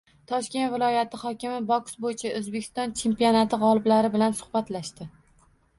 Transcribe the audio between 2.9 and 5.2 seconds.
chempionati g‘oliblari bilan suhbatlashdi